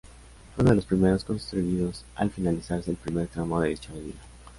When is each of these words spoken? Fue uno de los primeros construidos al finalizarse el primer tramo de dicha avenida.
Fue 0.55 0.63
uno 0.63 0.71
de 0.71 0.77
los 0.77 0.85
primeros 0.87 1.23
construidos 1.23 2.05
al 2.15 2.31
finalizarse 2.31 2.89
el 2.89 2.97
primer 2.97 3.27
tramo 3.27 3.61
de 3.61 3.69
dicha 3.69 3.91
avenida. 3.91 4.19